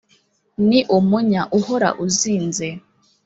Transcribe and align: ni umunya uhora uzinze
ni 0.67 0.79
umunya 0.97 1.41
uhora 1.57 1.89
uzinze 2.05 2.67